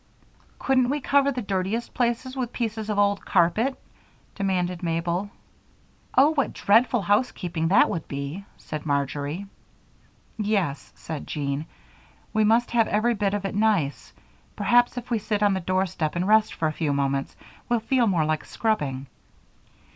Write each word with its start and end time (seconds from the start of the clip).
"Couldn't 0.57 0.89
we 0.89 0.99
cover 0.99 1.31
the 1.31 1.43
dirtiest 1.43 1.93
places 1.93 2.35
with 2.35 2.51
pieces 2.51 2.89
of 2.89 2.97
old 2.97 3.23
carpet?" 3.23 3.75
demanded 4.33 4.81
Mabel. 4.81 5.29
"Oh, 6.17 6.31
what 6.33 6.53
dreadful 6.53 7.03
housekeeping 7.03 7.67
that 7.67 7.87
would 7.87 8.07
be!" 8.07 8.43
said 8.57 8.83
Marjory. 8.83 9.45
"Yes," 10.39 10.91
said 10.95 11.27
Jean, 11.27 11.67
"we 12.33 12.43
must 12.43 12.71
have 12.71 12.87
every 12.87 13.13
bit 13.13 13.35
of 13.35 13.45
it 13.45 13.53
nice. 13.53 14.11
Perhaps 14.55 14.97
if 14.97 15.11
we 15.11 15.19
sit 15.19 15.43
on 15.43 15.53
the 15.53 15.59
doorstep 15.59 16.15
and 16.15 16.27
rest 16.27 16.51
for 16.55 16.67
a 16.67 16.73
few 16.73 16.93
moments 16.93 17.35
we'll 17.69 17.79
feel 17.79 18.07
more 18.07 18.25
like 18.25 18.43
scrubbing." 18.43 19.05